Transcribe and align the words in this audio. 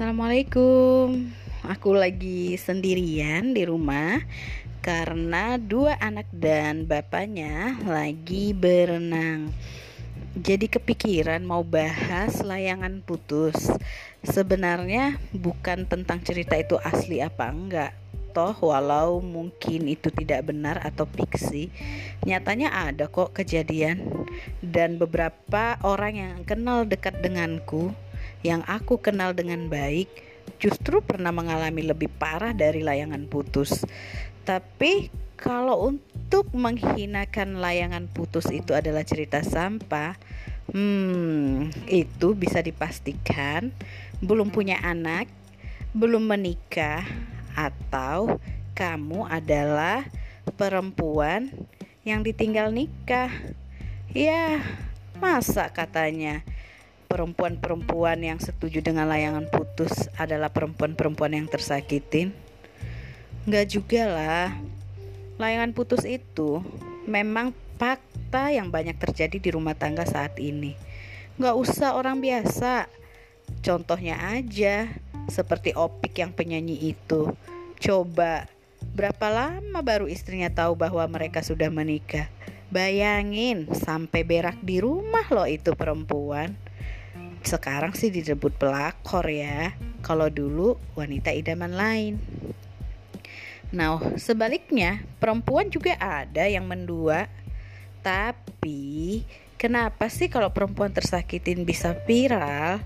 Assalamualaikum. 0.00 1.28
Aku 1.60 1.92
lagi 1.92 2.56
sendirian 2.56 3.52
di 3.52 3.68
rumah 3.68 4.16
karena 4.80 5.60
dua 5.60 6.00
anak 6.00 6.24
dan 6.32 6.88
bapaknya 6.88 7.76
lagi 7.84 8.56
berenang. 8.56 9.52
Jadi 10.40 10.72
kepikiran 10.72 11.44
mau 11.44 11.60
bahas 11.60 12.40
layangan 12.40 13.04
putus. 13.04 13.68
Sebenarnya 14.24 15.20
bukan 15.36 15.84
tentang 15.84 16.24
cerita 16.24 16.56
itu 16.56 16.80
asli 16.80 17.20
apa 17.20 17.52
enggak. 17.52 17.92
Toh 18.32 18.56
walau 18.56 19.20
mungkin 19.20 19.84
itu 19.84 20.08
tidak 20.08 20.48
benar 20.48 20.80
atau 20.80 21.04
fiksi, 21.04 21.68
nyatanya 22.24 22.72
ada 22.72 23.04
kok 23.04 23.36
kejadian 23.36 24.00
dan 24.64 24.96
beberapa 24.96 25.76
orang 25.84 26.14
yang 26.16 26.40
kenal 26.48 26.88
dekat 26.88 27.20
denganku 27.20 27.92
yang 28.40 28.64
aku 28.64 29.00
kenal 29.00 29.36
dengan 29.36 29.68
baik 29.68 30.08
justru 30.60 31.00
pernah 31.04 31.32
mengalami 31.32 31.84
lebih 31.84 32.08
parah 32.08 32.52
dari 32.52 32.84
layangan 32.84 33.28
putus. 33.28 33.84
Tapi 34.44 35.08
kalau 35.40 35.92
untuk 35.94 36.52
menghinakan 36.52 37.60
layangan 37.60 38.08
putus 38.12 38.48
itu 38.52 38.76
adalah 38.76 39.04
cerita 39.04 39.40
sampah, 39.40 40.16
hmm, 40.72 41.88
itu 41.88 42.36
bisa 42.36 42.60
dipastikan 42.60 43.72
belum 44.20 44.52
punya 44.52 44.76
anak, 44.84 45.32
belum 45.96 46.28
menikah, 46.28 47.08
atau 47.56 48.36
kamu 48.76 49.28
adalah 49.28 50.04
perempuan 50.60 51.48
yang 52.04 52.20
ditinggal 52.20 52.68
nikah. 52.68 53.32
Ya, 54.12 54.60
masa 55.16 55.70
katanya 55.70 56.42
perempuan-perempuan 57.10 58.22
yang 58.22 58.38
setuju 58.38 58.78
dengan 58.78 59.10
layangan 59.10 59.50
putus 59.50 60.06
adalah 60.14 60.46
perempuan-perempuan 60.54 61.34
yang 61.34 61.50
tersakitin? 61.50 62.30
Enggak 63.42 63.66
juga 63.66 64.06
lah. 64.06 64.48
Layangan 65.42 65.74
putus 65.74 66.06
itu 66.06 66.62
memang 67.10 67.50
fakta 67.82 68.54
yang 68.54 68.70
banyak 68.70 68.94
terjadi 68.94 69.42
di 69.42 69.50
rumah 69.50 69.74
tangga 69.74 70.06
saat 70.06 70.38
ini. 70.38 70.78
Enggak 71.34 71.58
usah 71.58 71.98
orang 71.98 72.22
biasa. 72.22 72.86
Contohnya 73.66 74.14
aja, 74.30 74.86
seperti 75.26 75.74
Opik 75.74 76.22
yang 76.22 76.30
penyanyi 76.30 76.94
itu. 76.94 77.34
Coba, 77.82 78.46
berapa 78.94 79.26
lama 79.26 79.82
baru 79.82 80.06
istrinya 80.06 80.46
tahu 80.46 80.78
bahwa 80.78 81.02
mereka 81.10 81.42
sudah 81.42 81.66
menikah? 81.74 82.30
Bayangin, 82.70 83.66
sampai 83.74 84.22
berak 84.22 84.62
di 84.62 84.78
rumah 84.78 85.26
loh 85.34 85.50
itu 85.50 85.74
perempuan 85.74 86.54
sekarang 87.40 87.96
sih 87.96 88.12
disebut 88.12 88.56
pelakor 88.60 89.24
ya. 89.28 89.72
Kalau 90.04 90.28
dulu 90.28 90.76
wanita 90.96 91.32
idaman 91.32 91.72
lain. 91.72 92.14
Nah 93.70 94.02
sebaliknya 94.18 95.00
perempuan 95.22 95.72
juga 95.72 95.96
ada 95.96 96.44
yang 96.46 96.66
mendua. 96.66 97.30
Tapi 98.00 99.22
kenapa 99.60 100.08
sih 100.08 100.28
kalau 100.32 100.52
perempuan 100.52 100.92
tersakitin 100.92 101.64
bisa 101.64 101.96
viral? 102.08 102.80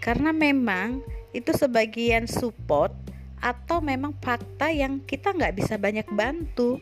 Karena 0.00 0.32
memang 0.32 1.04
itu 1.36 1.52
sebagian 1.52 2.24
support 2.24 2.92
atau 3.40 3.80
memang 3.80 4.12
fakta 4.20 4.68
yang 4.68 5.00
kita 5.04 5.32
nggak 5.32 5.56
bisa 5.56 5.80
banyak 5.80 6.08
bantu. 6.12 6.80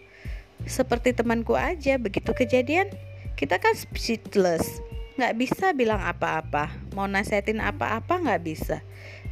Seperti 0.67 1.15
temanku 1.15 1.55
aja 1.55 1.97
begitu 1.97 2.35
kejadian 2.35 2.91
kita 3.39 3.63
kan 3.63 3.71
speechless 3.79 4.83
nggak 5.19 5.35
bisa 5.35 5.75
bilang 5.75 5.99
apa-apa. 5.99 6.71
Mau 6.95 7.11
nasihatin 7.11 7.59
apa-apa 7.59 8.23
nggak 8.23 8.43
bisa. 8.47 8.79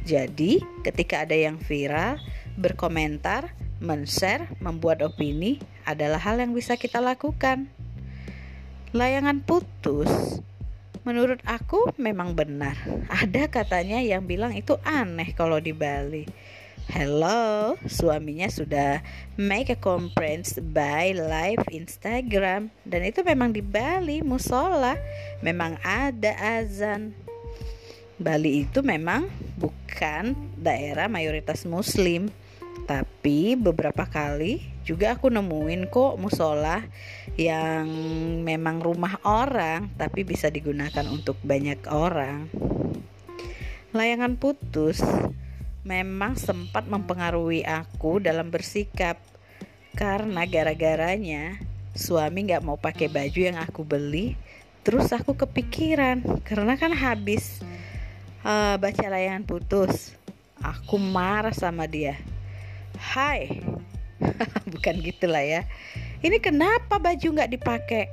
Jadi 0.03 0.59
ketika 0.83 1.23
ada 1.23 1.33
yang 1.33 1.55
viral 1.55 2.19
berkomentar 2.59 3.55
men-share 3.79 4.51
membuat 4.59 4.99
opini 4.99 5.63
adalah 5.87 6.19
hal 6.19 6.43
yang 6.43 6.51
bisa 6.51 6.75
kita 6.75 6.99
lakukan. 6.99 7.71
Layangan 8.91 9.39
putus 9.47 10.43
menurut 11.07 11.39
aku 11.47 11.95
memang 11.95 12.35
benar. 12.35 12.75
Ada 13.07 13.47
katanya 13.47 14.03
yang 14.03 14.27
bilang 14.27 14.51
itu 14.51 14.75
aneh 14.83 15.31
kalau 15.31 15.63
di 15.63 15.71
Bali 15.71 16.27
Hello, 16.87 17.75
suaminya 17.83 18.47
sudah 18.47 19.03
make 19.35 19.67
a 19.67 19.75
conference 19.75 20.55
by 20.71 21.11
live 21.11 21.59
Instagram 21.67 22.71
dan 22.87 23.03
itu 23.03 23.27
memang 23.27 23.51
di 23.51 23.59
Bali 23.59 24.23
musola, 24.23 24.95
memang 25.43 25.75
ada 25.83 26.31
azan. 26.39 27.11
Bali 28.15 28.63
itu 28.63 28.79
memang 28.79 29.27
bukan 29.59 30.31
daerah 30.55 31.11
mayoritas 31.11 31.67
muslim, 31.67 32.31
tapi 32.87 33.59
beberapa 33.59 34.07
kali 34.07 34.63
juga 34.87 35.19
aku 35.19 35.27
nemuin 35.27 35.91
kok 35.91 36.15
musola 36.15 36.87
yang 37.35 37.83
memang 38.47 38.79
rumah 38.79 39.19
orang 39.27 39.91
tapi 39.99 40.23
bisa 40.23 40.47
digunakan 40.47 41.03
untuk 41.11 41.35
banyak 41.43 41.83
orang. 41.91 42.47
Layangan 43.91 44.39
putus 44.39 45.03
memang 45.87 46.35
sempat 46.35 46.83
mempengaruhi 46.91 47.63
aku 47.63 48.19
dalam 48.19 48.51
bersikap. 48.51 49.15
Karena 49.95 50.43
gara-garanya 50.43 51.57
suami 51.95 52.45
nggak 52.45 52.61
mau 52.61 52.77
pakai 52.77 53.09
baju 53.09 53.39
yang 53.39 53.57
aku 53.57 53.87
beli 53.87 54.35
terus 54.83 55.15
aku 55.15 55.33
kepikiran. 55.33 56.43
Karena 56.43 56.75
kan 56.75 56.91
habis 56.91 57.63
uh, 58.43 58.75
baca 58.75 59.05
layangan 59.07 59.47
putus 59.47 60.13
aku 60.59 60.99
marah 60.99 61.55
sama 61.55 61.87
dia. 61.87 62.19
Hai 62.99 63.63
bukan 64.75 64.95
gitulah 64.99 65.41
ya. 65.41 65.63
Ini 66.19 66.37
kenapa 66.43 66.99
baju 66.99 67.27
nggak 67.39 67.51
dipakai? 67.55 68.05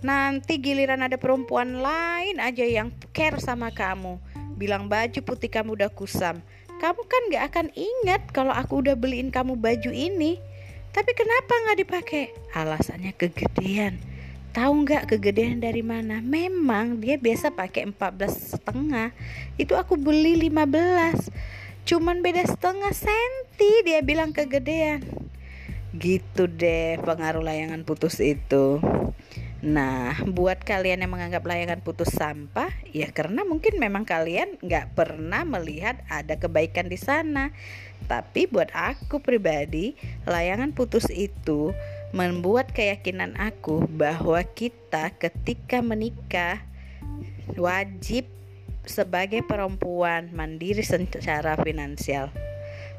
Nanti 0.00 0.62
giliran 0.62 1.02
ada 1.02 1.18
perempuan 1.18 1.82
lain 1.82 2.38
aja 2.40 2.62
yang 2.64 2.88
care 3.12 3.38
sama 3.42 3.68
kamu. 3.74 4.16
Bilang 4.58 4.90
baju 4.90 5.20
putih 5.22 5.50
kamu 5.50 5.78
udah 5.78 5.90
kusam 5.90 6.42
kamu 6.78 7.02
kan 7.04 7.22
gak 7.34 7.44
akan 7.52 7.66
ingat 7.74 8.22
kalau 8.30 8.54
aku 8.54 8.86
udah 8.86 8.94
beliin 8.94 9.34
kamu 9.34 9.58
baju 9.58 9.90
ini. 9.90 10.38
Tapi 10.94 11.10
kenapa 11.12 11.52
gak 11.68 11.78
dipakai? 11.82 12.24
Alasannya 12.54 13.12
kegedean. 13.18 13.98
Tahu 14.48 14.88
nggak 14.88 15.12
kegedean 15.12 15.60
dari 15.60 15.84
mana? 15.84 16.24
Memang 16.24 16.98
dia 16.98 17.20
biasa 17.20 17.52
pakai 17.52 17.92
14 17.92 18.56
setengah. 18.56 19.12
Itu 19.60 19.76
aku 19.76 20.00
beli 20.00 20.40
15. 20.40 21.28
Cuman 21.84 22.24
beda 22.24 22.42
setengah 22.48 22.90
senti 22.96 23.72
dia 23.84 24.00
bilang 24.00 24.32
kegedean. 24.32 25.04
Gitu 25.92 26.48
deh 26.48 26.96
pengaruh 27.04 27.44
layangan 27.44 27.84
putus 27.84 28.18
itu. 28.24 28.80
Nah, 29.58 30.14
buat 30.22 30.62
kalian 30.62 31.02
yang 31.02 31.10
menganggap 31.10 31.42
layangan 31.42 31.82
putus 31.82 32.14
sampah, 32.14 32.70
ya 32.94 33.10
karena 33.10 33.42
mungkin 33.42 33.82
memang 33.82 34.06
kalian 34.06 34.54
nggak 34.62 34.94
pernah 34.94 35.42
melihat 35.42 35.98
ada 36.06 36.38
kebaikan 36.38 36.86
di 36.86 36.94
sana. 36.94 37.50
Tapi 38.06 38.46
buat 38.46 38.70
aku 38.70 39.18
pribadi, 39.18 39.98
layangan 40.30 40.70
putus 40.70 41.10
itu 41.10 41.74
membuat 42.14 42.70
keyakinan 42.70 43.34
aku 43.34 43.82
bahwa 43.90 44.38
kita 44.46 45.10
ketika 45.18 45.82
menikah 45.82 46.62
wajib 47.58 48.30
sebagai 48.86 49.42
perempuan 49.42 50.30
mandiri 50.30 50.86
secara 50.86 51.58
finansial. 51.58 52.30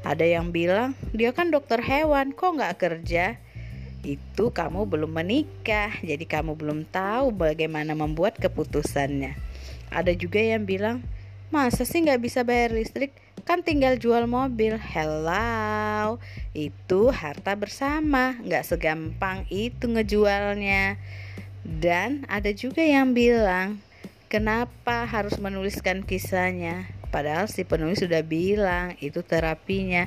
Ada 0.04 0.28
yang 0.28 0.52
bilang, 0.52 0.92
dia 1.16 1.32
kan 1.32 1.48
dokter 1.48 1.80
hewan, 1.80 2.36
kok 2.36 2.56
nggak 2.56 2.76
kerja? 2.76 3.40
Itu 4.00 4.48
kamu 4.48 4.88
belum 4.88 5.12
menikah, 5.12 5.92
jadi 6.00 6.24
kamu 6.24 6.56
belum 6.56 6.88
tahu 6.88 7.36
bagaimana 7.36 7.92
membuat 7.92 8.40
keputusannya. 8.40 9.36
Ada 9.92 10.16
juga 10.16 10.40
yang 10.40 10.64
bilang, 10.64 11.04
masa 11.52 11.84
sih 11.84 12.00
nggak 12.00 12.22
bisa 12.22 12.40
bayar 12.40 12.72
listrik? 12.72 13.12
Kan 13.44 13.60
tinggal 13.60 13.96
jual 14.00 14.24
mobil. 14.24 14.76
Hello, 14.80 16.16
itu 16.56 17.00
harta 17.12 17.52
bersama, 17.56 18.36
nggak 18.40 18.64
segampang 18.64 19.44
itu 19.52 19.84
ngejualnya. 19.84 20.96
Dan 21.60 22.24
ada 22.24 22.52
juga 22.56 22.80
yang 22.80 23.12
bilang, 23.12 23.82
kenapa 24.32 25.04
harus 25.04 25.36
menuliskan 25.36 26.06
kisahnya? 26.06 26.99
Padahal 27.10 27.50
si 27.50 27.66
penulis 27.66 28.00
sudah 28.00 28.22
bilang 28.22 28.94
itu 29.02 29.20
terapinya. 29.26 30.06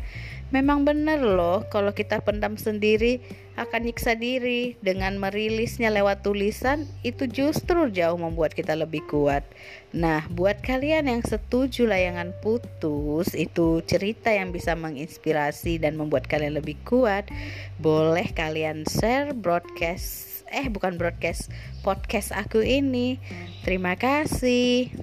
Memang 0.56 0.86
benar 0.86 1.18
loh 1.20 1.66
kalau 1.68 1.92
kita 1.92 2.22
pendam 2.22 2.56
sendiri 2.56 3.20
akan 3.54 3.90
nyiksa 3.90 4.18
diri 4.18 4.78
dengan 4.82 5.18
merilisnya 5.22 5.94
lewat 5.94 6.26
tulisan 6.26 6.90
itu 7.06 7.30
justru 7.30 7.90
jauh 7.94 8.18
membuat 8.18 8.58
kita 8.58 8.74
lebih 8.74 9.06
kuat. 9.06 9.46
Nah, 9.94 10.26
buat 10.30 10.62
kalian 10.62 11.06
yang 11.10 11.22
setuju 11.22 11.86
layangan 11.86 12.34
putus 12.42 13.34
itu 13.38 13.82
cerita 13.86 14.34
yang 14.34 14.50
bisa 14.50 14.74
menginspirasi 14.74 15.78
dan 15.78 15.98
membuat 15.98 16.26
kalian 16.26 16.58
lebih 16.58 16.78
kuat, 16.86 17.30
boleh 17.78 18.26
kalian 18.34 18.86
share 18.90 19.34
broadcast 19.38 20.34
eh 20.54 20.70
bukan 20.70 21.02
broadcast 21.02 21.50
podcast 21.82 22.30
aku 22.30 22.62
ini. 22.62 23.18
Terima 23.66 23.98
kasih. 23.98 24.94